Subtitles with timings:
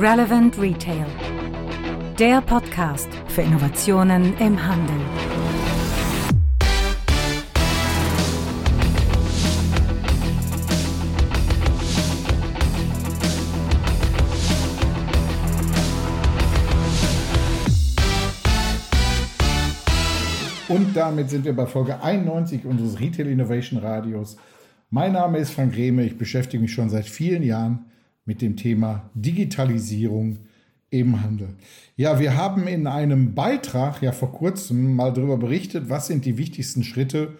[0.00, 1.06] Relevant Retail.
[2.20, 4.94] Der Podcast für Innovationen im Handel.
[20.68, 24.36] Und damit sind wir bei Folge 91 unseres Retail Innovation Radios.
[24.90, 26.04] Mein Name ist Frank Rehme.
[26.04, 27.86] Ich beschäftige mich schon seit vielen Jahren
[28.28, 30.36] mit dem Thema Digitalisierung
[30.90, 31.48] im Handel.
[31.96, 36.36] Ja, wir haben in einem Beitrag ja vor kurzem mal darüber berichtet, was sind die
[36.36, 37.38] wichtigsten Schritte,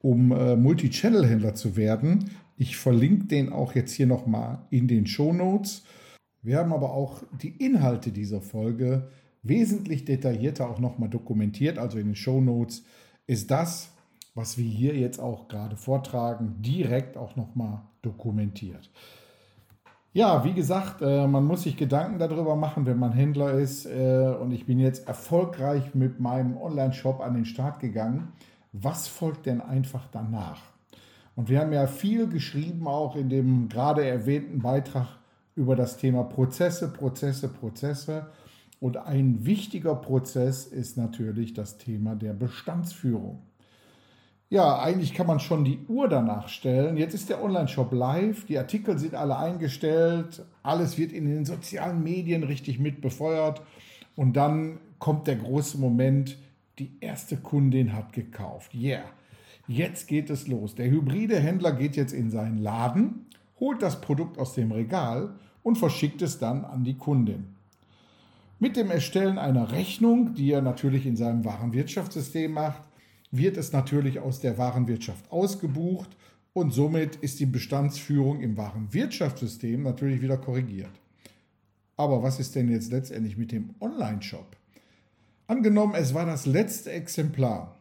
[0.00, 2.30] um äh, Multi-Channel-Händler zu werden.
[2.56, 5.82] Ich verlinke den auch jetzt hier nochmal in den Show Notes.
[6.42, 9.10] Wir haben aber auch die Inhalte dieser Folge
[9.42, 11.76] wesentlich detaillierter auch nochmal dokumentiert.
[11.76, 12.84] Also in den Show Notes
[13.26, 13.90] ist das,
[14.36, 18.90] was wir hier jetzt auch gerade vortragen, direkt auch nochmal dokumentiert.
[20.12, 23.86] Ja, wie gesagt, äh, man muss sich Gedanken darüber machen, wenn man Händler ist.
[23.86, 28.32] Äh, und ich bin jetzt erfolgreich mit meinem Online-Shop an den Start gegangen.
[28.72, 30.62] Was folgt denn einfach danach?
[31.36, 35.06] Und wir haben ja viel geschrieben, auch in dem gerade erwähnten Beitrag
[35.54, 38.26] über das Thema Prozesse, Prozesse, Prozesse.
[38.80, 43.42] Und ein wichtiger Prozess ist natürlich das Thema der Bestandsführung.
[44.52, 46.96] Ja, eigentlich kann man schon die Uhr danach stellen.
[46.96, 52.02] Jetzt ist der Online-Shop live, die Artikel sind alle eingestellt, alles wird in den sozialen
[52.02, 53.62] Medien richtig mit befeuert
[54.16, 56.36] und dann kommt der große Moment,
[56.80, 58.74] die erste Kundin hat gekauft.
[58.74, 59.04] Yeah,
[59.68, 60.74] jetzt geht es los.
[60.74, 63.26] Der hybride Händler geht jetzt in seinen Laden,
[63.60, 65.30] holt das Produkt aus dem Regal
[65.62, 67.54] und verschickt es dann an die Kundin.
[68.58, 72.82] Mit dem Erstellen einer Rechnung, die er natürlich in seinem Warenwirtschaftssystem macht,
[73.30, 76.16] wird es natürlich aus der Warenwirtschaft ausgebucht
[76.52, 80.90] und somit ist die Bestandsführung im Warenwirtschaftssystem natürlich wieder korrigiert.
[81.96, 84.56] Aber was ist denn jetzt letztendlich mit dem Online-Shop?
[85.46, 87.76] Angenommen, es war das letzte Exemplar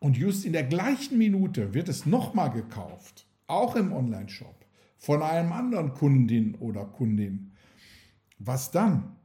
[0.00, 4.64] und just in der gleichen Minute wird es nochmal gekauft, auch im Online-Shop,
[4.98, 7.52] von einem anderen Kundin oder Kundin.
[8.38, 9.16] Was dann?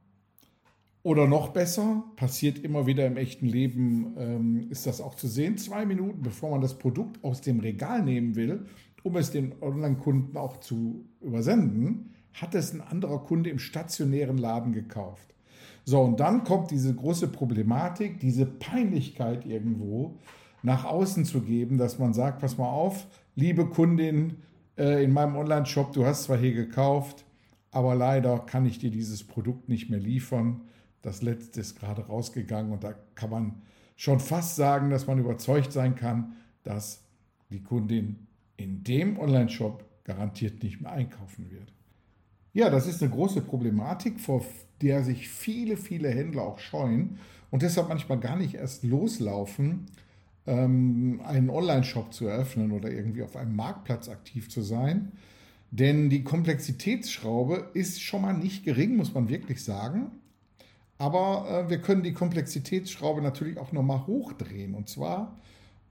[1.03, 5.58] Oder noch besser, passiert immer wieder im echten Leben, ähm, ist das auch zu sehen,
[5.58, 8.66] zwei Minuten bevor man das Produkt aus dem Regal nehmen will,
[9.03, 14.72] um es den Online-Kunden auch zu übersenden, hat es ein anderer Kunde im stationären Laden
[14.72, 15.36] gekauft.
[15.84, 20.18] So, und dann kommt diese große Problematik, diese Peinlichkeit irgendwo
[20.62, 24.38] nach außen zu geben, dass man sagt, pass mal auf, liebe Kundin
[24.78, 27.25] äh, in meinem Online-Shop, du hast zwar hier gekauft,
[27.72, 30.62] aber leider kann ich dir dieses Produkt nicht mehr liefern
[31.03, 33.62] das letzte ist gerade rausgegangen und da kann man
[33.96, 36.34] schon fast sagen, dass man überzeugt sein kann,
[36.64, 37.03] dass
[37.52, 38.28] die Kundin
[38.58, 41.72] in dem Online-Shop garantiert nicht mehr einkaufen wird.
[42.53, 44.46] Ja, das ist eine große Problematik, vor
[44.81, 47.18] der sich viele, viele Händler auch scheuen
[47.52, 49.88] und deshalb manchmal gar nicht erst loslaufen,
[50.47, 55.12] ähm, einen Online-Shop zu eröffnen oder irgendwie auf einem Marktplatz aktiv zu sein.
[55.72, 60.12] Denn die Komplexitätsschraube ist schon mal nicht gering, muss man wirklich sagen.
[61.03, 64.74] Aber äh, wir können die Komplexitätsschraube natürlich auch nochmal hochdrehen.
[64.74, 65.38] Und zwar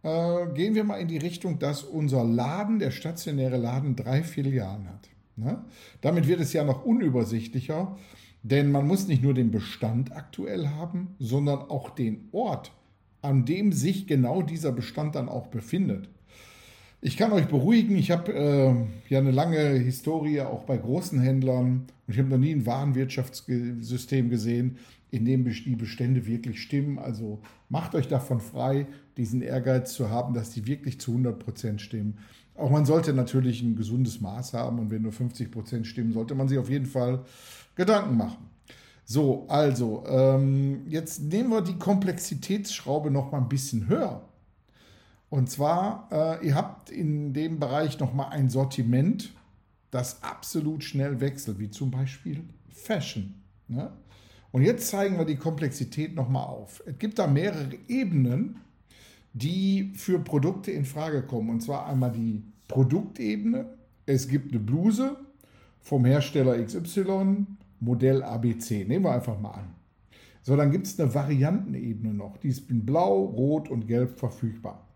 [0.03, 4.89] äh, gehen wir mal in die Richtung, dass unser Laden, der stationäre Laden, drei Filialen
[4.89, 5.11] hat.
[5.37, 5.63] Ne?
[6.01, 7.95] Damit wird es ja noch unübersichtlicher,
[8.43, 12.73] denn man muss nicht nur den Bestand aktuell haben, sondern auch den Ort,
[13.21, 16.09] an dem sich genau dieser Bestand dann auch befindet.
[17.05, 18.75] Ich kann euch beruhigen, ich habe äh,
[19.09, 24.31] ja eine lange Historie auch bei großen Händlern und ich habe noch nie ein Warenwirtschaftssystem
[24.31, 24.79] gesehen,
[25.11, 27.01] in dem die Bestände wirklich stimmen.
[27.01, 28.87] Also macht euch davon frei,
[29.17, 32.19] diesen Ehrgeiz zu haben, dass die wirklich zu 100 Prozent stimmen.
[32.55, 36.37] Auch man sollte natürlich ein gesundes Maß haben und wenn nur 50 Prozent stimmen, sollte
[36.37, 37.25] man sich auf jeden Fall
[37.75, 38.47] Gedanken machen.
[39.05, 44.23] So, also, ähm, jetzt nehmen wir die Komplexitätsschraube noch mal ein bisschen höher.
[45.33, 49.33] Und zwar, äh, ihr habt in dem Bereich noch mal ein Sortiment,
[49.91, 53.33] das absolut schnell wechselt, wie zum Beispiel Fashion.
[53.67, 53.91] Ne?
[54.51, 56.83] Und jetzt zeigen wir die Komplexität nochmal auf.
[56.85, 58.57] Es gibt da mehrere Ebenen,
[59.33, 61.49] die für Produkte in Frage kommen.
[61.49, 63.71] Und zwar einmal die Produktebene.
[64.05, 65.17] Es gibt eine Bluse
[65.81, 67.47] vom Hersteller XY,
[67.81, 68.85] Modell ABC.
[68.85, 69.75] Nehmen wir einfach mal an.
[70.43, 72.37] So, dann gibt es eine Variantenebene noch.
[72.37, 74.92] Die ist in Blau, Rot und Gelb verfügbar.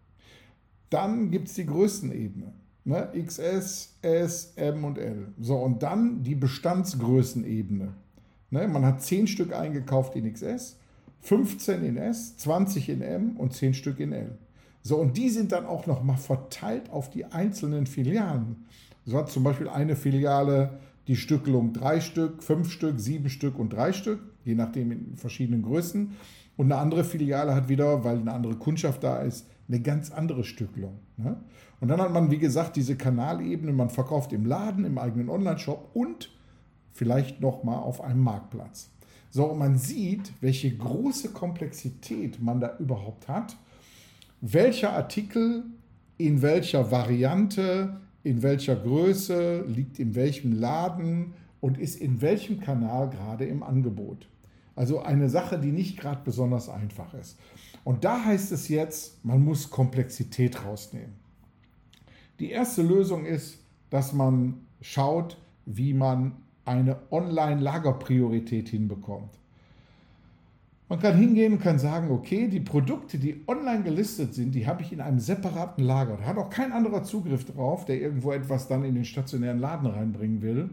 [0.91, 2.53] Dann gibt es die Größenebene.
[2.85, 3.09] Ne?
[3.25, 5.29] XS, S, M und L.
[5.41, 7.88] So, und dann die Bestandsgrößenebene.
[8.50, 10.79] Ne, man hat 10 Stück eingekauft in XS,
[11.21, 14.38] 15 in S, 20 in M und 10 Stück in L.
[14.83, 18.67] So, und die sind dann auch nochmal verteilt auf die einzelnen Filialen.
[19.05, 20.79] So hat zum Beispiel eine Filiale
[21.09, 25.62] die Stückelung drei Stück, fünf Stück, sieben Stück und drei Stück, je nachdem in verschiedenen
[25.62, 26.12] Größen.
[26.56, 30.44] Und eine andere Filiale hat wieder, weil eine andere Kundschaft da ist, eine ganz andere
[30.44, 30.98] Stückelung.
[31.16, 31.36] Ne?
[31.80, 35.90] Und dann hat man, wie gesagt, diese Kanalebene, man verkauft im Laden, im eigenen Online-Shop
[35.94, 36.30] und
[36.92, 38.90] vielleicht nochmal auf einem Marktplatz.
[39.30, 43.56] So, und man sieht, welche große Komplexität man da überhaupt hat,
[44.40, 45.64] welcher Artikel
[46.18, 53.10] in welcher Variante, in welcher Größe, liegt in welchem Laden und ist in welchem Kanal
[53.10, 54.28] gerade im Angebot.
[54.74, 57.38] Also eine Sache, die nicht gerade besonders einfach ist.
[57.87, 61.15] Und da heißt es jetzt, man muss Komplexität rausnehmen.
[62.41, 63.61] Die erste Lösung ist,
[63.91, 66.33] dass man schaut, wie man
[66.65, 69.38] eine Online-Lagerpriorität hinbekommt.
[70.88, 74.83] Man kann hingehen und kann sagen, okay, die Produkte, die online gelistet sind, die habe
[74.83, 76.17] ich in einem separaten Lager.
[76.17, 79.87] Da hat auch kein anderer Zugriff drauf, der irgendwo etwas dann in den stationären Laden
[79.87, 80.71] reinbringen will.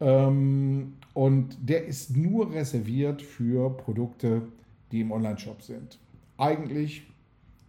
[0.00, 4.48] Ähm, und der ist nur reserviert für Produkte,
[4.92, 5.98] die im Online-Shop sind.
[6.38, 7.02] Eigentlich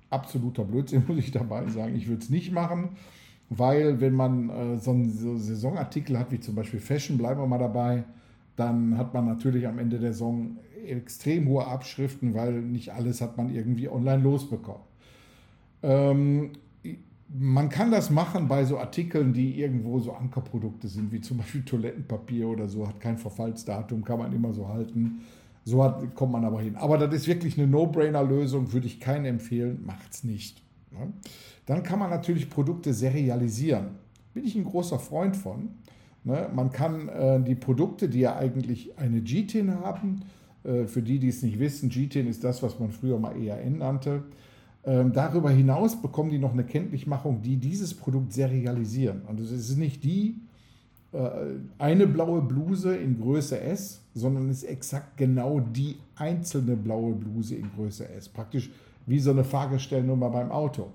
[0.10, 1.96] absoluter Blödsinn, muss ich dabei sagen.
[1.96, 2.90] Ich würde es nicht machen,
[3.50, 7.48] weil wenn man äh, so einen so Saisonartikel hat, wie zum Beispiel Fashion, bleiben wir
[7.48, 8.04] mal dabei,
[8.56, 13.38] dann hat man natürlich am Ende der Saison extrem hohe Abschriften, weil nicht alles hat
[13.38, 14.82] man irgendwie online losbekommen.
[15.82, 16.52] Ähm,
[17.32, 21.64] man kann das machen bei so Artikeln, die irgendwo so Ankerprodukte sind, wie zum Beispiel
[21.64, 25.22] Toilettenpapier oder so, hat kein Verfallsdatum, kann man immer so halten.
[25.70, 26.76] So hat, kommt man aber hin.
[26.76, 30.64] Aber das ist wirklich eine No-Brainer-Lösung, würde ich keinen empfehlen, macht es nicht.
[30.92, 31.14] Ne?
[31.68, 33.90] Dann kann man natürlich Produkte serialisieren.
[34.34, 35.70] Bin ich ein großer Freund von.
[36.24, 36.50] Ne?
[36.54, 40.22] Man kann äh, die Produkte, die ja eigentlich eine GTIN haben,
[40.64, 43.78] äh, für die, die es nicht wissen, GTIN ist das, was man früher mal EAN
[43.78, 44.24] nannte.
[44.84, 49.22] Ähm, darüber hinaus bekommen die noch eine Kenntlichmachung, die dieses Produkt serialisieren.
[49.28, 50.42] Also es ist nicht die
[51.80, 57.70] eine blaue Bluse in Größe S, sondern ist exakt genau die einzelne blaue Bluse in
[57.76, 58.30] Größe S.
[58.30, 58.70] Praktisch
[59.08, 60.92] wie so eine Fahrgestellnummer beim Auto.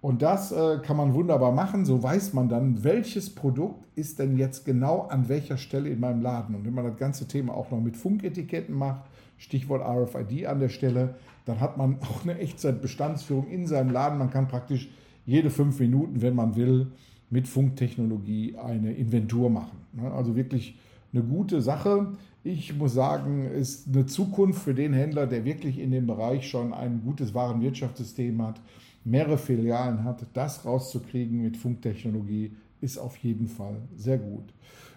[0.00, 1.84] Und das äh, kann man wunderbar machen.
[1.84, 6.22] So weiß man dann, welches Produkt ist denn jetzt genau an welcher Stelle in meinem
[6.22, 6.54] Laden.
[6.54, 9.02] Und wenn man das ganze Thema auch noch mit Funketiketten macht,
[9.38, 11.16] Stichwort RFID an der Stelle,
[11.46, 14.18] dann hat man auch eine Echtzeitbestandsführung in seinem Laden.
[14.18, 14.88] Man kann praktisch
[15.26, 16.92] jede fünf Minuten, wenn man will,
[17.30, 19.78] mit Funktechnologie eine Inventur machen.
[19.92, 20.10] Ne?
[20.10, 20.78] Also wirklich
[21.12, 22.14] eine gute Sache.
[22.44, 26.72] Ich muss sagen, ist eine Zukunft für den Händler, der wirklich in dem Bereich schon
[26.72, 28.60] ein gutes Warenwirtschaftssystem hat
[29.08, 34.44] mehrere Filialen hat, das rauszukriegen mit Funktechnologie ist auf jeden Fall sehr gut.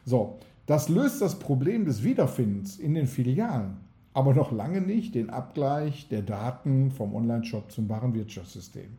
[0.06, 3.78] So, das löst das Problem des Wiederfindens in den Filialen,
[4.14, 8.90] aber noch lange nicht den Abgleich der Daten vom Online-Shop zum Warenwirtschaftssystem.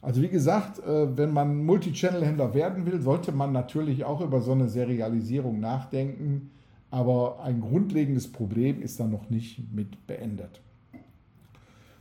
[0.00, 4.52] Also wie gesagt, äh, wenn man Multichannel-Händler werden will, sollte man natürlich auch über so
[4.52, 6.50] eine Serialisierung nachdenken,
[6.90, 10.60] aber ein grundlegendes Problem ist da noch nicht mit beendet.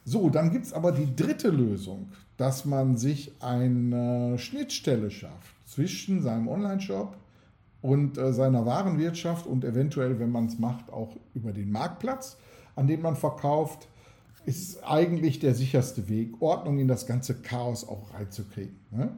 [0.06, 6.22] So, dann gibt es aber die dritte Lösung, dass man sich eine Schnittstelle schafft zwischen
[6.22, 7.18] seinem Online-Shop
[7.82, 12.38] und äh, seiner Warenwirtschaft und eventuell, wenn man es macht, auch über den Marktplatz,
[12.76, 13.90] an dem man verkauft,
[14.48, 18.80] ist eigentlich der sicherste Weg, Ordnung in das ganze Chaos auch reinzukriegen.
[18.90, 19.18] Ne?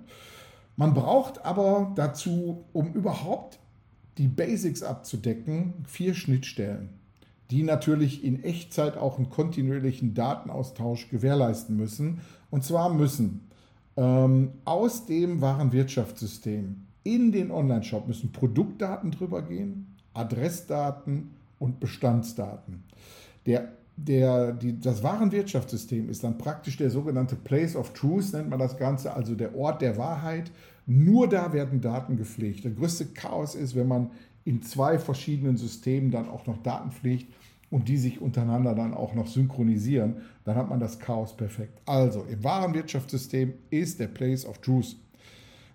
[0.76, 3.60] Man braucht aber dazu, um überhaupt
[4.18, 7.00] die Basics abzudecken, vier Schnittstellen
[7.52, 12.22] die natürlich in Echtzeit auch einen kontinuierlichen Datenaustausch gewährleisten müssen.
[12.52, 13.48] Und zwar müssen
[13.98, 22.84] ähm, aus dem Warenwirtschaftssystem in den Online-Shop müssen Produktdaten drüber gehen, Adressdaten und Bestandsdaten.
[23.46, 23.70] Der,
[24.08, 28.78] der, die, das Warenwirtschaftssystem ist dann praktisch der sogenannte Place of Truth, nennt man das
[28.78, 30.52] Ganze, also der Ort der Wahrheit.
[30.86, 32.64] Nur da werden Daten gepflegt.
[32.64, 34.12] Der größte Chaos ist, wenn man
[34.46, 37.34] in zwei verschiedenen Systemen dann auch noch Daten pflegt
[37.70, 40.16] und die sich untereinander dann auch noch synchronisieren,
[40.46, 41.80] dann hat man das Chaos perfekt.
[41.86, 44.96] Also im wahren Wirtschaftssystem ist der Place of Truth.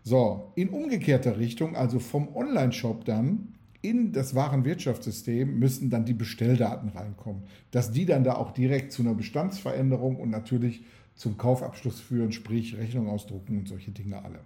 [0.02, 6.14] So, in umgekehrter Richtung, also vom Online-Shop dann in das wahren Wirtschaftssystem müssen dann die
[6.14, 12.00] Bestelldaten reinkommen, dass die dann da auch direkt zu einer Bestandsveränderung und natürlich zum Kaufabschluss
[12.00, 14.40] führen, sprich Rechnung ausdrucken und solche Dinge alle.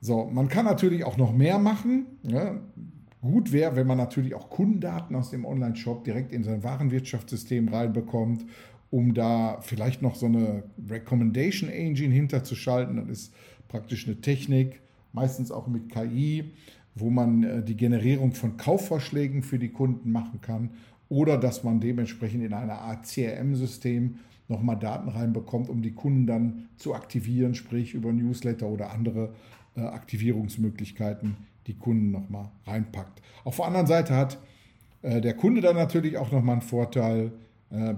[0.00, 2.06] So, man kann natürlich auch noch mehr machen.
[2.22, 2.60] Ja,
[3.24, 8.44] Gut wäre, wenn man natürlich auch Kundendaten aus dem Online-Shop direkt in sein Warenwirtschaftssystem reinbekommt,
[8.90, 12.96] um da vielleicht noch so eine Recommendation Engine hinterzuschalten.
[12.96, 13.34] Das ist
[13.66, 14.82] praktisch eine Technik,
[15.14, 16.52] meistens auch mit KI,
[16.94, 20.70] wo man äh, die Generierung von Kaufvorschlägen für die Kunden machen kann
[21.08, 24.16] oder dass man dementsprechend in einer Art CRM-System
[24.48, 29.34] nochmal Daten reinbekommt, um die Kunden dann zu aktivieren, sprich über Newsletter oder andere
[29.76, 31.36] äh, Aktivierungsmöglichkeiten
[31.66, 33.22] die Kunden nochmal reinpackt.
[33.44, 34.38] Auf der anderen Seite hat
[35.02, 37.32] äh, der Kunde dann natürlich auch nochmal einen Vorteil.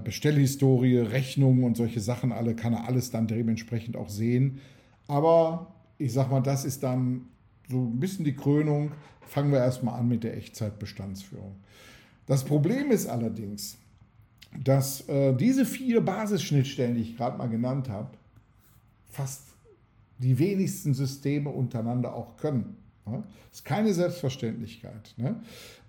[0.03, 4.59] Bestellhistorie, Rechnungen und solche Sachen alle kann er alles dann dementsprechend auch sehen.
[5.07, 7.27] Aber ich sag mal, das ist dann
[7.69, 8.91] so ein bisschen die Krönung.
[9.21, 11.55] Fangen wir erstmal an mit der Echtzeitbestandsführung.
[12.25, 13.77] Das Problem ist allerdings,
[14.63, 18.09] dass äh, diese vier Basisschnittstellen, die ich gerade mal genannt habe,
[19.09, 19.43] fast
[20.19, 22.77] die wenigsten Systeme untereinander auch können.
[23.05, 25.13] Das ist keine Selbstverständlichkeit.
[25.17, 25.39] Ne?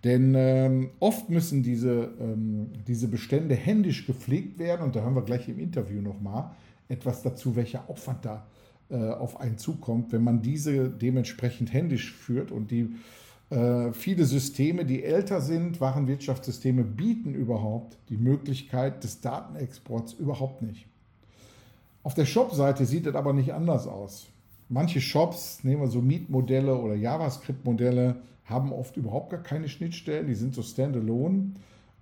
[0.04, 5.24] Denn ähm, oft müssen diese, ähm, diese Bestände händisch gepflegt werden und da hören wir
[5.24, 6.50] gleich im Interview nochmal
[6.88, 8.46] etwas dazu, welcher Aufwand da
[8.96, 12.94] auf einen zukommt, wenn man diese dementsprechend händisch führt und die
[13.50, 20.86] äh, viele Systeme, die älter sind, Warenwirtschaftssysteme, bieten überhaupt die Möglichkeit des Datenexports überhaupt nicht.
[22.02, 24.28] Auf der Shop-Seite sieht es aber nicht anders aus.
[24.68, 30.34] Manche Shops, nehmen wir so Mietmodelle oder JavaScript-Modelle, haben oft überhaupt gar keine Schnittstellen, die
[30.34, 31.52] sind so standalone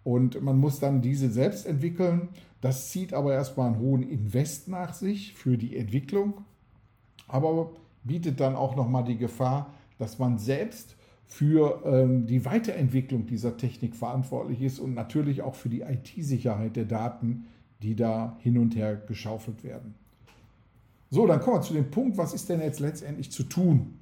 [0.04, 2.28] und man muss dann diese selbst entwickeln.
[2.60, 6.44] Das zieht aber erstmal einen hohen Invest nach sich für die Entwicklung,
[7.28, 7.71] aber
[8.04, 13.97] bietet dann auch nochmal die Gefahr, dass man selbst für ähm, die Weiterentwicklung dieser Technik
[13.97, 17.47] verantwortlich ist und natürlich auch für die IT-Sicherheit der Daten,
[17.83, 19.95] die da hin und her geschaufelt werden.
[21.11, 23.99] So, dann kommen wir zu dem Punkt, was ist denn jetzt letztendlich zu tun?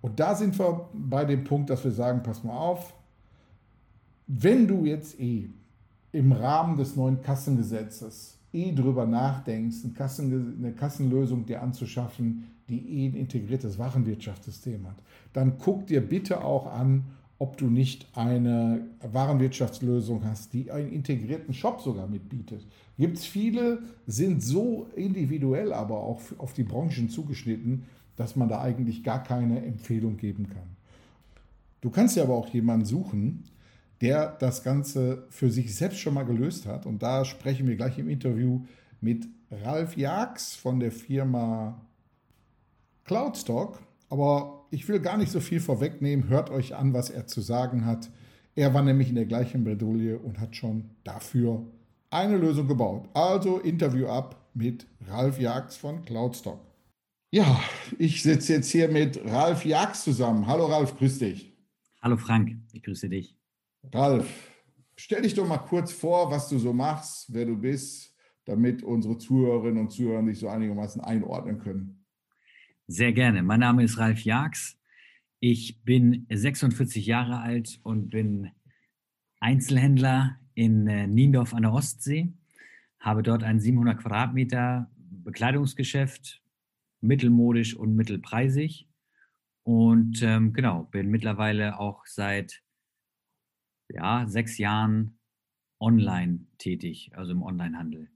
[0.00, 2.94] Und da sind wir bei dem Punkt, dass wir sagen, pass mal auf,
[4.26, 5.50] wenn du jetzt eh
[6.12, 12.78] im Rahmen des neuen Kassengesetzes eh drüber nachdenkst, eine, Kassen, eine Kassenlösung dir anzuschaffen, die
[12.78, 14.96] eh ein integriertes Warenwirtschaftssystem hat,
[15.32, 17.04] dann guck dir bitte auch an,
[17.38, 22.66] ob du nicht eine Warenwirtschaftslösung hast, die einen integrierten Shop sogar mitbietet.
[22.98, 27.84] Gibt es viele, sind so individuell aber auch auf die Branchen zugeschnitten,
[28.16, 30.76] dass man da eigentlich gar keine Empfehlung geben kann.
[31.80, 33.44] Du kannst ja aber auch jemanden suchen,
[34.00, 36.86] der das Ganze für sich selbst schon mal gelöst hat.
[36.86, 38.64] Und da sprechen wir gleich im Interview
[39.00, 41.80] mit Ralf Jags von der Firma
[43.04, 43.80] Cloudstock.
[44.08, 46.28] Aber ich will gar nicht so viel vorwegnehmen.
[46.28, 48.10] Hört euch an, was er zu sagen hat.
[48.54, 51.64] Er war nämlich in der gleichen Bredouille und hat schon dafür
[52.10, 53.08] eine Lösung gebaut.
[53.14, 56.60] Also Interview ab mit Ralf Jags von Cloudstock.
[57.32, 57.60] Ja,
[57.98, 60.46] ich sitze jetzt hier mit Ralf Jags zusammen.
[60.48, 61.52] Hallo Ralf, grüß dich.
[62.02, 63.39] Hallo Frank, ich grüße dich.
[63.92, 64.50] Ralf,
[64.96, 69.18] stell dich doch mal kurz vor, was du so machst, wer du bist, damit unsere
[69.18, 72.04] Zuhörerinnen und Zuhörer dich so einigermaßen einordnen können.
[72.86, 73.42] Sehr gerne.
[73.42, 74.78] Mein Name ist Ralf Jags.
[75.38, 78.50] Ich bin 46 Jahre alt und bin
[79.40, 82.32] Einzelhändler in äh, Niendorf an der Ostsee.
[82.98, 86.42] Habe dort ein 700 Quadratmeter Bekleidungsgeschäft,
[87.00, 88.88] mittelmodisch und mittelpreisig.
[89.62, 92.62] Und ähm, genau, bin mittlerweile auch seit
[93.94, 95.18] ja, sechs Jahren
[95.80, 98.10] online tätig, also im Onlinehandel.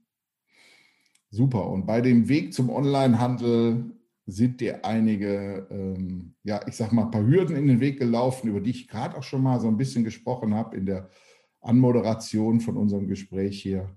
[1.31, 1.67] Super.
[1.69, 3.91] Und bei dem Weg zum Onlinehandel
[4.27, 8.49] sind dir einige, ähm, ja, ich sag mal, ein paar Hürden in den Weg gelaufen,
[8.49, 11.09] über die ich gerade auch schon mal so ein bisschen gesprochen habe in der
[11.61, 13.89] Anmoderation von unserem Gespräch hier.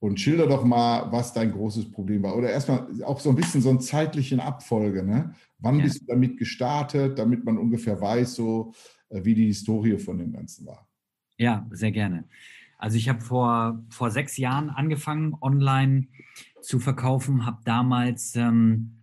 [0.00, 2.36] Und schilder doch mal, was dein großes Problem war.
[2.36, 5.04] Oder erstmal auch so ein bisschen so eine zeitliche Abfolge.
[5.04, 5.32] Ne?
[5.58, 5.84] Wann ja.
[5.84, 8.72] bist du damit gestartet, damit man ungefähr weiß, so
[9.10, 10.88] äh, wie die Historie von dem Ganzen war?
[11.38, 12.24] Ja, sehr gerne.
[12.78, 16.08] Also ich habe vor, vor sechs Jahren angefangen, online
[16.60, 19.02] zu verkaufen, habe damals ähm,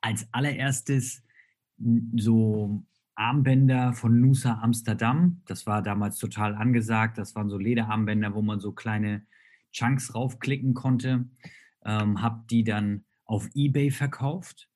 [0.00, 1.22] als allererstes
[2.16, 5.40] so Armbänder von Nusa Amsterdam.
[5.46, 7.18] Das war damals total angesagt.
[7.18, 9.22] Das waren so Lederarmbänder, wo man so kleine
[9.72, 11.26] Chunks raufklicken konnte,
[11.84, 14.68] ähm, habe die dann auf eBay verkauft,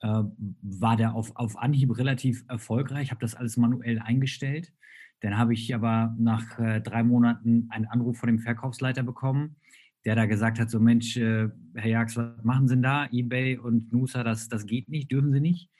[0.00, 0.22] äh,
[0.62, 4.72] war da auf, auf Anhieb relativ erfolgreich, habe das alles manuell eingestellt.
[5.20, 9.56] Dann habe ich aber nach äh, drei Monaten einen Anruf von dem Verkaufsleiter bekommen,
[10.04, 13.08] der da gesagt hat, so Mensch, äh, Herr Jax, was machen Sie denn da?
[13.10, 15.70] eBay und Nusa, das, das geht nicht, dürfen Sie nicht.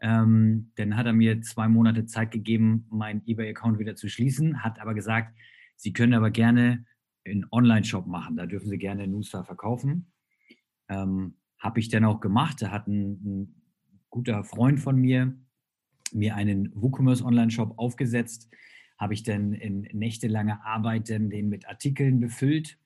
[0.00, 4.78] Ähm, dann hat er mir zwei Monate Zeit gegeben, meinen eBay-Account wieder zu schließen, hat
[4.80, 5.34] aber gesagt,
[5.76, 6.84] Sie können aber gerne
[7.26, 8.36] einen Online-Shop machen.
[8.36, 10.12] Da dürfen Sie gerne Newstar verkaufen.
[10.88, 12.60] Ähm, Habe ich dann auch gemacht.
[12.60, 13.60] Da hat ein, ein,
[14.10, 15.36] guter Freund von mir
[16.12, 18.48] mir einen WooCommerce Online-Shop aufgesetzt.
[18.98, 22.78] Habe ich dann in nächtelange Arbeit dann den mit Artikeln befüllt.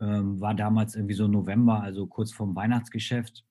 [0.00, 3.44] Ähm, war damals irgendwie so November, also kurz vorm Weihnachtsgeschäft.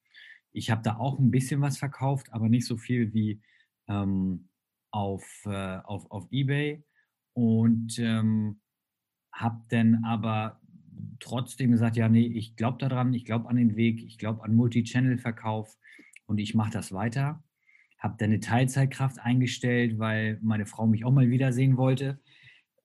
[0.51, 3.41] Ich habe da auch ein bisschen was verkauft, aber nicht so viel wie
[3.87, 4.49] ähm,
[4.91, 6.83] auf, äh, auf, auf Ebay.
[7.33, 8.59] Und ähm,
[9.31, 10.61] habe dann aber
[11.19, 14.55] trotzdem gesagt, ja, nee, ich glaube daran, ich glaube an den Weg, ich glaube an
[14.55, 15.77] Multi-Channel-Verkauf
[16.25, 17.43] und ich mache das weiter.
[17.97, 22.19] Habe dann eine Teilzeitkraft eingestellt, weil meine Frau mich auch mal wiedersehen wollte.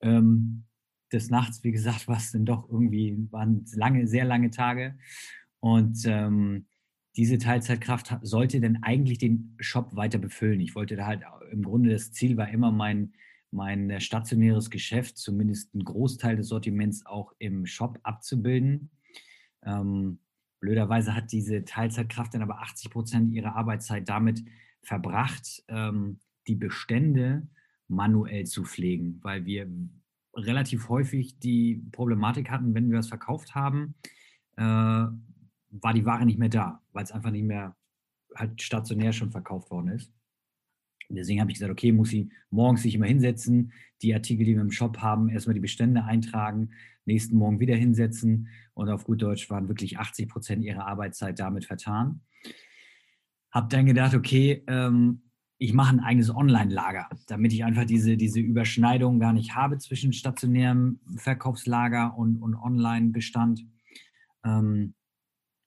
[0.01, 0.63] Ähm,
[1.11, 4.97] des Nachts, wie gesagt, war es dann doch irgendwie, waren lange, sehr lange Tage.
[5.59, 6.65] Und ähm,
[7.15, 10.61] diese Teilzeitkraft sollte dann eigentlich den Shop weiter befüllen.
[10.61, 13.13] Ich wollte da halt, im Grunde das Ziel war immer mein,
[13.51, 18.91] mein äh, stationäres Geschäft, zumindest einen Großteil des Sortiments auch im Shop abzubilden.
[19.63, 20.19] Ähm,
[20.61, 24.43] blöderweise hat diese Teilzeitkraft dann aber 80 Prozent ihrer Arbeitszeit damit
[24.83, 27.47] verbracht, ähm, die Bestände
[27.87, 29.69] manuell zu pflegen, weil wir
[30.33, 33.95] relativ häufig die Problematik hatten, wenn wir was verkauft haben,
[34.57, 37.75] äh, war die Ware nicht mehr da, weil es einfach nicht mehr
[38.35, 40.13] halt stationär schon verkauft worden ist.
[41.09, 44.61] Deswegen habe ich gesagt, okay, muss ich morgens sich immer hinsetzen, die Artikel, die wir
[44.61, 46.69] im Shop haben, erstmal die Bestände eintragen,
[47.05, 51.65] nächsten Morgen wieder hinsetzen und auf gut Deutsch waren wirklich 80 Prozent ihrer Arbeitszeit damit
[51.65, 52.21] vertan.
[53.51, 55.23] Habe dann gedacht, okay, ähm,
[55.57, 60.11] ich mache ein eigenes Online-Lager, damit ich einfach diese, diese Überschneidung gar nicht habe zwischen
[60.11, 63.63] stationärem Verkaufslager und, und Online-Bestand.
[64.43, 64.95] Ähm,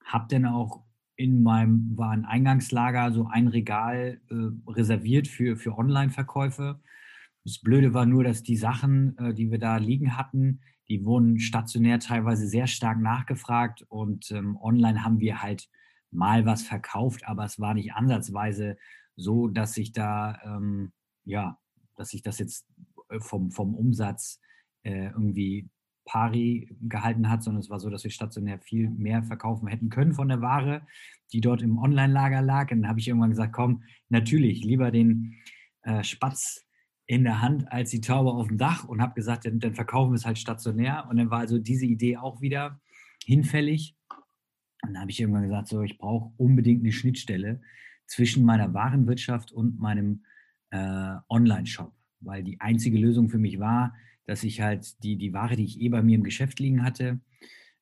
[0.05, 0.85] habe dann auch
[1.17, 6.81] in meinem Wareneingangslager so ein Regal äh, reserviert für, für Online-Verkäufe.
[7.45, 11.38] Das Blöde war nur, dass die Sachen, äh, die wir da liegen hatten, die wurden
[11.38, 15.69] stationär teilweise sehr stark nachgefragt und ähm, online haben wir halt
[16.14, 18.76] mal was verkauft, aber es war nicht ansatzweise
[19.16, 20.92] so, dass ich da, ähm,
[21.25, 21.59] ja,
[21.97, 22.66] dass sich das jetzt
[23.11, 24.40] äh, vom, vom Umsatz
[24.83, 25.68] äh, irgendwie
[26.04, 30.12] pari gehalten hat, sondern es war so, dass wir stationär viel mehr verkaufen hätten können
[30.12, 30.87] von der Ware,
[31.33, 32.71] die dort im Online-Lager lag.
[32.71, 35.37] Und dann habe ich irgendwann gesagt, komm, natürlich, lieber den
[35.83, 36.64] äh, Spatz
[37.06, 40.12] in der Hand als die Taube auf dem Dach und habe gesagt, dann, dann verkaufen
[40.12, 41.06] wir es halt stationär.
[41.09, 42.80] Und dann war also diese Idee auch wieder
[43.25, 43.97] hinfällig.
[44.85, 47.61] Und dann habe ich irgendwann gesagt, so, ich brauche unbedingt eine Schnittstelle,
[48.07, 50.25] zwischen meiner Warenwirtschaft und meinem
[50.71, 53.95] äh, Online-Shop, weil die einzige Lösung für mich war,
[54.26, 57.21] dass ich halt die, die Ware, die ich eh bei mir im Geschäft liegen hatte,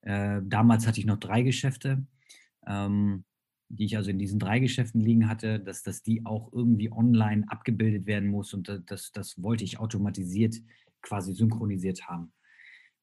[0.03, 2.07] äh, damals hatte ich noch drei Geschäfte,
[2.67, 3.25] ähm,
[3.69, 7.45] die ich also in diesen drei Geschäften liegen hatte, dass, dass die auch irgendwie online
[7.49, 10.57] abgebildet werden muss und das, das wollte ich automatisiert
[11.01, 12.33] quasi synchronisiert haben.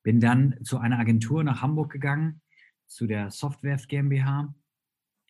[0.04, 2.41] Bin dann zu einer Agentur nach Hamburg gegangen,
[2.89, 4.54] zu der Software GmbH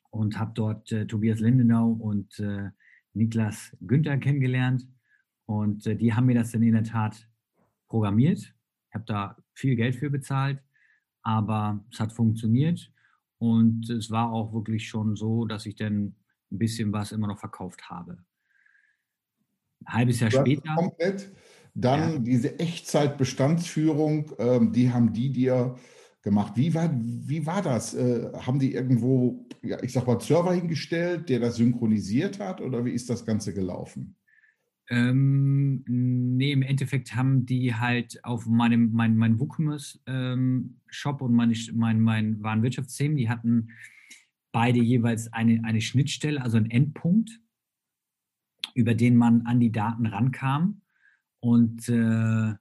[0.10, 2.70] und habe dort äh, Tobias Lindenau und äh,
[3.14, 4.88] Niklas Günther kennengelernt.
[5.46, 7.28] Und äh, die haben mir das dann in der Tat
[7.88, 8.40] programmiert.
[8.40, 10.64] Ich habe da viel Geld für bezahlt,
[11.22, 12.92] aber es hat funktioniert.
[13.38, 16.16] Und es war auch wirklich schon so, dass ich dann
[16.52, 18.18] ein bisschen was immer noch verkauft habe.
[19.86, 20.76] Ein halbes Jahr später.
[20.76, 21.32] Komplett.
[21.76, 22.20] Dann ja.
[22.20, 25.78] diese Echtzeitbestandsführung, ähm, die haben die dir
[26.22, 26.54] gemacht.
[26.56, 27.94] Wie war, wie war das?
[27.94, 32.84] Äh, haben die irgendwo, ja, ich sag mal, Server hingestellt, der das synchronisiert hat oder
[32.86, 34.16] wie ist das Ganze gelaufen?
[34.92, 40.80] Ähm, nee, im Endeffekt haben die halt auf meinem mein, mein WooCommerce ähm,
[41.20, 43.70] und meine, mein, mein Warenwirtschaftssystem, die hatten
[44.52, 47.40] beide jeweils eine, eine Schnittstelle, also einen Endpunkt,
[48.74, 50.82] über den man an die Daten rankam.
[51.40, 52.56] Und äh,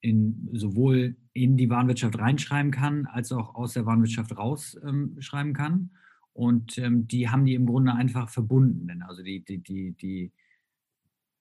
[0.00, 5.90] in, sowohl in die Warenwirtschaft reinschreiben kann, als auch aus der Warenwirtschaft rausschreiben ähm, kann.
[6.32, 9.02] Und ähm, die haben die im Grunde einfach verbunden.
[9.02, 10.32] Also die, die, die, die,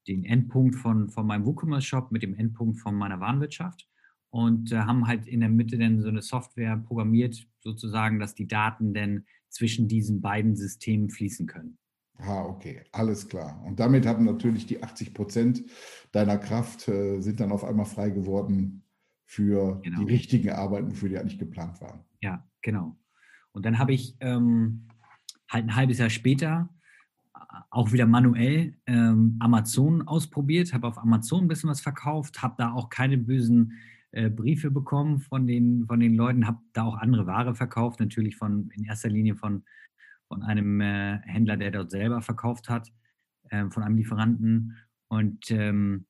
[0.07, 3.87] den Endpunkt von, von meinem WooCommerce-Shop mit dem Endpunkt von meiner Warenwirtschaft
[4.31, 8.47] und äh, haben halt in der Mitte dann so eine Software programmiert, sozusagen, dass die
[8.47, 11.77] Daten dann zwischen diesen beiden Systemen fließen können.
[12.17, 13.63] Ah, okay, alles klar.
[13.65, 15.63] Und damit haben natürlich die 80 Prozent
[16.11, 18.82] deiner Kraft äh, sind dann auf einmal frei geworden
[19.25, 19.99] für genau.
[19.99, 22.01] die richtigen Arbeiten, für die eigentlich geplant waren.
[22.21, 22.97] Ja, genau.
[23.51, 24.87] Und dann habe ich ähm,
[25.49, 26.69] halt ein halbes Jahr später
[27.35, 32.55] äh, auch wieder manuell ähm, Amazon ausprobiert, habe auf Amazon ein bisschen was verkauft, habe
[32.57, 33.73] da auch keine bösen
[34.11, 38.35] äh, Briefe bekommen von den, von den Leuten, habe da auch andere Ware verkauft, natürlich
[38.35, 39.63] von in erster Linie von
[40.33, 42.91] von einem äh, Händler, der dort selber verkauft hat,
[43.49, 44.77] äh, von einem Lieferanten.
[45.07, 46.07] Und ähm,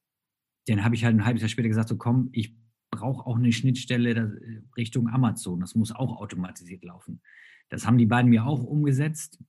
[0.68, 2.56] dann habe ich halt ein halbes Jahr später gesagt, so komm, ich
[3.04, 5.60] brauche auch eine Schnittstelle äh, Richtung Amazon.
[5.60, 7.20] Das muss auch automatisiert laufen.
[7.68, 9.44] Das haben die beiden mir auch umgesetzt.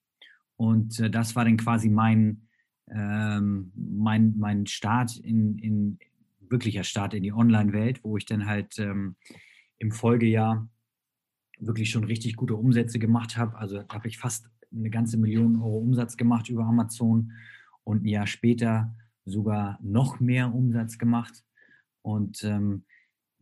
[0.57, 2.49] Und äh, das war dann quasi mein,
[2.91, 5.99] ähm, mein, mein Start in, in
[6.41, 9.15] wirklicher Start in die Online-Welt, wo ich dann halt ähm,
[9.79, 10.69] im Folgejahr
[11.61, 13.57] wirklich schon richtig gute Umsätze gemacht habe.
[13.57, 17.31] Also habe ich fast eine ganze Million Euro Umsatz gemacht über Amazon
[17.85, 21.45] und ein Jahr später sogar noch mehr Umsatz gemacht.
[22.03, 22.85] Und ähm,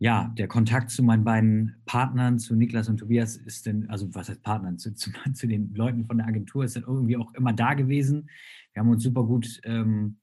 [0.03, 4.27] ja, der Kontakt zu meinen beiden Partnern, zu Niklas und Tobias, ist denn, also was
[4.27, 7.53] heißt Partnern, zu, zu, zu, den Leuten von der Agentur, ist dann irgendwie auch immer
[7.53, 8.29] da gewesen.
[8.73, 10.17] Wir haben uns super gut ähm,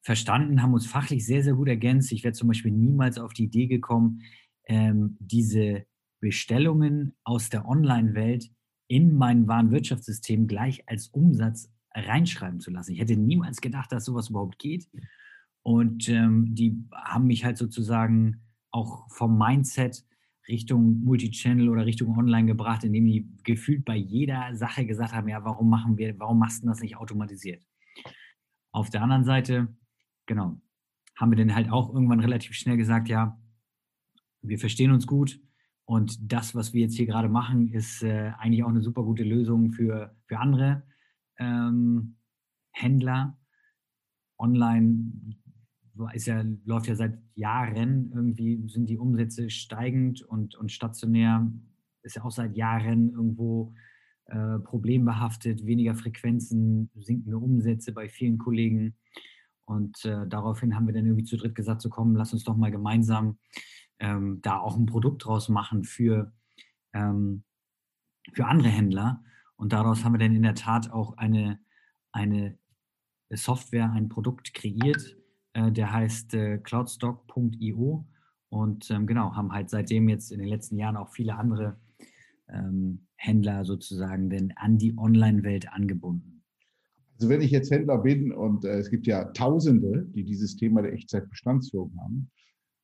[0.00, 2.10] verstanden, haben uns fachlich sehr, sehr gut ergänzt.
[2.10, 4.22] Ich wäre zum Beispiel niemals auf die Idee gekommen,
[4.64, 5.84] ähm, diese
[6.20, 8.50] Bestellungen aus der Online-Welt
[8.88, 12.92] in mein Warenwirtschaftssystem gleich als Umsatz reinschreiben zu lassen.
[12.92, 14.88] Ich hätte niemals gedacht, dass sowas überhaupt geht.
[15.62, 18.40] Und ähm, die haben mich halt sozusagen
[18.72, 20.04] auch vom Mindset
[20.48, 25.44] Richtung Multichannel oder Richtung Online gebracht, indem die gefühlt bei jeder Sache gesagt haben, ja,
[25.44, 27.64] warum machen wir, warum machst du das nicht automatisiert?
[28.72, 29.68] Auf der anderen Seite,
[30.26, 30.60] genau,
[31.16, 33.38] haben wir dann halt auch irgendwann relativ schnell gesagt, ja,
[34.40, 35.40] wir verstehen uns gut
[35.84, 39.24] und das, was wir jetzt hier gerade machen, ist äh, eigentlich auch eine super gute
[39.24, 40.82] Lösung für, für andere
[41.38, 42.16] ähm,
[42.72, 43.38] Händler.
[44.38, 45.12] Online
[46.14, 51.50] ist ja, läuft ja seit Jahren irgendwie, sind die Umsätze steigend und, und stationär
[52.02, 53.74] ist ja auch seit Jahren irgendwo
[54.26, 58.96] äh, problembehaftet, weniger Frequenzen, sinkende Umsätze bei vielen Kollegen.
[59.64, 62.56] Und äh, daraufhin haben wir dann irgendwie zu dritt gesagt, so komm, lass uns doch
[62.56, 63.38] mal gemeinsam
[63.98, 66.32] ähm, da auch ein Produkt draus machen für,
[66.92, 67.44] ähm,
[68.32, 69.22] für andere Händler.
[69.56, 71.60] Und daraus haben wir dann in der Tat auch eine,
[72.10, 72.58] eine
[73.30, 75.16] Software, ein Produkt kreiert,
[75.54, 78.06] der heißt äh, cloudstock.io
[78.48, 81.76] und ähm, genau, haben halt seitdem jetzt in den letzten Jahren auch viele andere
[82.48, 86.42] ähm, Händler sozusagen denn an die Online-Welt angebunden.
[87.14, 90.82] Also wenn ich jetzt Händler bin und äh, es gibt ja Tausende, die dieses Thema
[90.82, 92.30] der Echtzeitbestandsführung haben,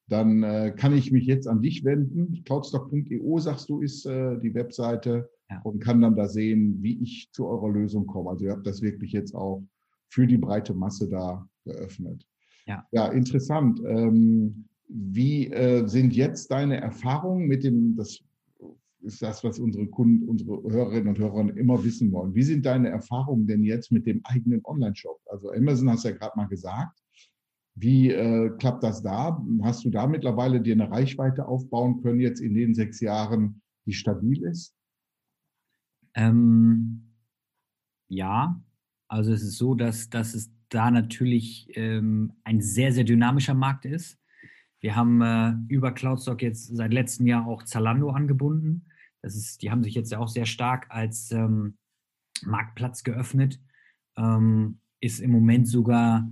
[0.09, 2.43] dann äh, kann ich mich jetzt an dich wenden.
[2.45, 5.61] Cloudstock.io, sagst du, ist äh, die Webseite ja.
[5.63, 8.31] und kann dann da sehen, wie ich zu eurer Lösung komme.
[8.31, 9.63] Also ihr habt das wirklich jetzt auch
[10.09, 12.25] für die breite Masse da geöffnet.
[12.69, 13.81] Ja, ja interessant.
[13.87, 18.21] Ähm, wie äh, sind jetzt deine Erfahrungen mit dem, das
[19.01, 22.35] ist das, was unsere Kunden, unsere Hörerinnen und Hörer immer wissen wollen.
[22.35, 25.21] Wie sind deine Erfahrungen denn jetzt mit dem eigenen Online-Shop?
[25.27, 26.99] Also Amazon hast du ja gerade mal gesagt.
[27.75, 29.41] Wie äh, klappt das da?
[29.63, 33.93] Hast du da mittlerweile dir eine Reichweite aufbauen können, jetzt in den sechs Jahren, die
[33.93, 34.75] stabil ist?
[36.15, 37.15] Ähm,
[38.09, 38.61] ja,
[39.07, 43.85] also es ist so, dass, dass es da natürlich ähm, ein sehr, sehr dynamischer Markt
[43.85, 44.19] ist.
[44.81, 48.87] Wir haben äh, über CloudStock jetzt seit letztem Jahr auch Zalando angebunden.
[49.23, 51.77] Das ist, die haben sich jetzt ja auch sehr stark als ähm,
[52.45, 53.61] Marktplatz geöffnet.
[54.17, 56.29] Ähm, ist im Moment sogar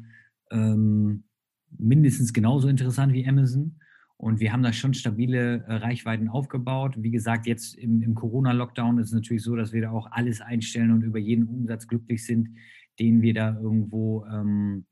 [0.51, 1.25] ähm,
[1.70, 3.81] mindestens genauso interessant wie Amazon.
[4.18, 6.94] Und wir haben da schon stabile äh, Reichweiten aufgebaut.
[6.99, 10.40] Wie gesagt, jetzt im, im Corona-Lockdown ist es natürlich so, dass wir da auch alles
[10.40, 12.49] einstellen und über jeden Umsatz glücklich sind,
[12.98, 14.87] den wir da irgendwo ähm,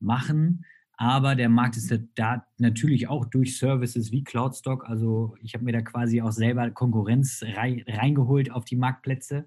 [0.00, 0.64] machen.
[1.00, 4.88] Aber der Markt ist da natürlich auch durch Services wie CloudStock.
[4.88, 9.46] Also ich habe mir da quasi auch selber Konkurrenz reingeholt auf die Marktplätze.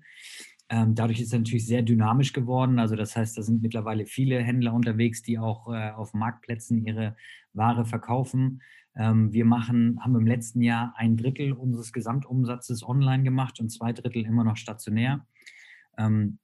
[0.69, 2.79] Ähm, dadurch ist er natürlich sehr dynamisch geworden.
[2.79, 7.17] Also das heißt, da sind mittlerweile viele Händler unterwegs, die auch äh, auf Marktplätzen ihre
[7.51, 8.61] Ware verkaufen.
[8.95, 13.91] Ähm, wir machen, haben im letzten Jahr ein Drittel unseres Gesamtumsatzes online gemacht und zwei
[13.91, 15.25] Drittel immer noch stationär.
[15.97, 16.39] Ähm,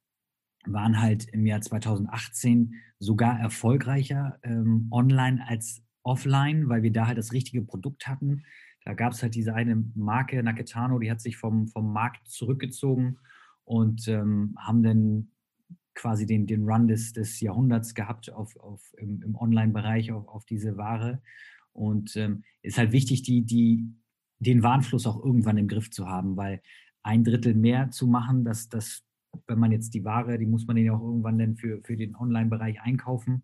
[0.72, 7.18] waren halt im Jahr 2018 sogar erfolgreicher ähm, online als offline, weil wir da halt
[7.18, 8.44] das richtige Produkt hatten.
[8.86, 13.18] Da gab es halt diese eine Marke, Naketano, die hat sich vom, vom Markt zurückgezogen
[13.66, 15.32] und ähm, haben dann
[15.94, 20.46] quasi den, den Run des, des Jahrhunderts gehabt auf, auf, im, im Online-Bereich auf, auf
[20.46, 21.22] diese Ware.
[21.74, 23.86] Und ähm, ist halt wichtig, die, die,
[24.40, 26.62] den Warenfluss auch irgendwann im Griff zu haben, weil
[27.04, 29.07] ein Drittel mehr zu machen, das, das
[29.48, 32.16] wenn man jetzt die Ware, die muss man ja auch irgendwann dann für, für den
[32.16, 33.44] Online-Bereich einkaufen.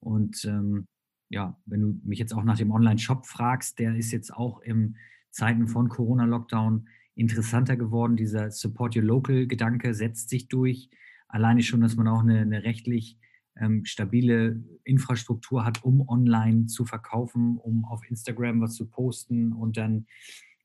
[0.00, 0.86] Und ähm,
[1.28, 4.96] ja, wenn du mich jetzt auch nach dem Online-Shop fragst, der ist jetzt auch in
[5.30, 8.16] Zeiten von Corona-Lockdown interessanter geworden.
[8.16, 10.90] Dieser Support Your Local-Gedanke setzt sich durch.
[11.28, 13.18] Alleine schon, dass man auch eine, eine rechtlich
[13.56, 19.76] ähm, stabile Infrastruktur hat, um online zu verkaufen, um auf Instagram was zu posten und
[19.76, 20.06] dann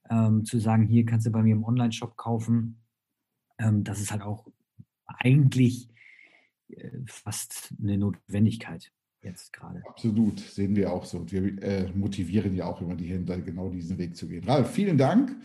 [0.09, 2.81] ähm, zu sagen, hier kannst du bei mir im Online-Shop kaufen
[3.59, 4.47] ähm, das ist halt auch
[5.05, 5.89] eigentlich
[6.69, 8.91] äh, fast eine Notwendigkeit
[9.21, 9.81] jetzt gerade.
[9.87, 11.19] Absolut, sehen wir auch so.
[11.19, 14.45] Und wir äh, motivieren ja auch immer die Händler, genau diesen Weg zu gehen.
[14.45, 15.35] Ralf, vielen Dank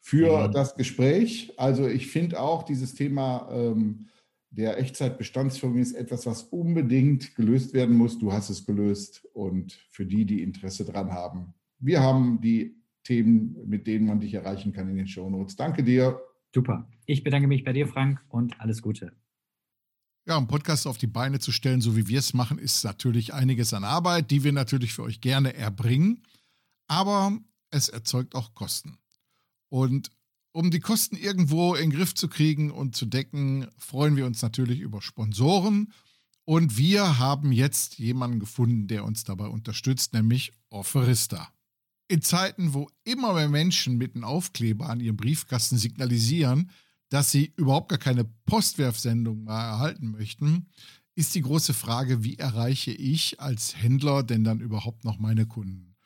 [0.00, 0.48] für ja.
[0.48, 1.52] das Gespräch.
[1.56, 4.06] Also ich finde auch dieses Thema ähm,
[4.50, 8.18] der Echtzeitbestandsführung ist etwas, was unbedingt gelöst werden muss.
[8.18, 11.54] Du hast es gelöst und für die, die Interesse dran haben.
[11.78, 15.56] Wir haben die Themen, mit denen man dich erreichen kann in den Shownotes.
[15.56, 16.20] Danke dir.
[16.56, 16.88] Super.
[17.04, 19.12] Ich bedanke mich bei dir, Frank, und alles Gute.
[20.26, 23.34] Ja, um Podcast auf die Beine zu stellen, so wie wir es machen, ist natürlich
[23.34, 26.22] einiges an Arbeit, die wir natürlich für euch gerne erbringen.
[26.88, 27.38] Aber
[27.68, 28.96] es erzeugt auch Kosten.
[29.68, 30.10] Und
[30.52, 34.40] um die Kosten irgendwo in den Griff zu kriegen und zu decken, freuen wir uns
[34.40, 35.92] natürlich über Sponsoren.
[36.46, 41.52] Und wir haben jetzt jemanden gefunden, der uns dabei unterstützt, nämlich Offerista.
[42.08, 46.70] In Zeiten, wo immer mehr Menschen mit einem Aufkleber an ihrem Briefkasten signalisieren,
[47.08, 50.68] dass sie überhaupt gar keine Postwerfsendung mehr erhalten möchten,
[51.14, 55.96] ist die große Frage, wie erreiche ich als Händler denn dann überhaupt noch meine Kunden?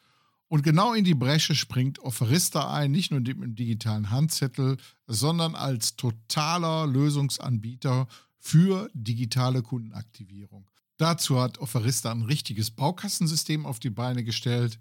[0.48, 5.54] Und genau in die Bresche springt Offerista ein, nicht nur mit dem digitalen Handzettel, sondern
[5.54, 8.08] als totaler Lösungsanbieter
[8.38, 10.68] für digitale Kundenaktivierung.
[10.96, 14.78] Dazu hat Offerista ein richtiges Baukastensystem auf die Beine gestellt,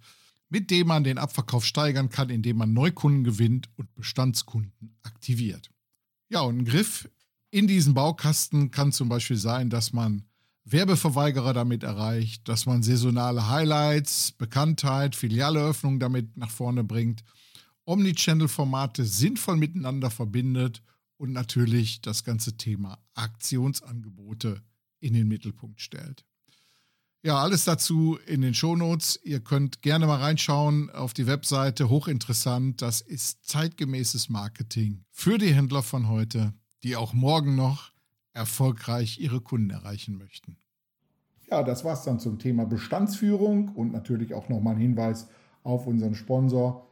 [0.49, 5.69] mit dem man den Abverkauf steigern kann, indem man Neukunden gewinnt und Bestandskunden aktiviert.
[6.29, 7.09] Ja, und ein Griff
[7.51, 10.23] in diesen Baukasten kann zum Beispiel sein, dass man
[10.65, 17.23] Werbeverweigerer damit erreicht, dass man saisonale Highlights, Bekanntheit, Filialeröffnung damit nach vorne bringt,
[17.85, 20.83] Omnichannel-Formate sinnvoll miteinander verbindet
[21.17, 24.61] und natürlich das ganze Thema Aktionsangebote
[24.99, 26.23] in den Mittelpunkt stellt.
[27.21, 29.19] Ja, alles dazu in den Shownotes.
[29.23, 31.89] Ihr könnt gerne mal reinschauen auf die Webseite.
[31.89, 32.81] Hochinteressant.
[32.81, 36.53] Das ist zeitgemäßes Marketing für die Händler von heute,
[36.83, 37.91] die auch morgen noch
[38.33, 40.55] erfolgreich ihre Kunden erreichen möchten.
[41.51, 45.27] Ja, das war's dann zum Thema Bestandsführung und natürlich auch nochmal ein Hinweis
[45.63, 46.87] auf unseren Sponsor.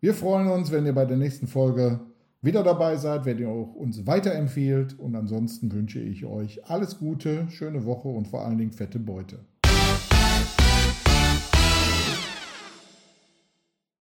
[0.00, 1.98] Wir freuen uns, wenn ihr bei der nächsten Folge
[2.40, 4.96] wieder dabei seid, wenn ihr auch uns weiterempfehlt.
[4.96, 9.44] Und ansonsten wünsche ich euch alles Gute, schöne Woche und vor allen Dingen fette Beute.